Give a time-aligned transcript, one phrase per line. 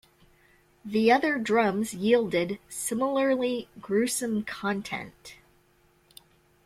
[0.83, 5.35] The other drums yielded similarly gruesome content.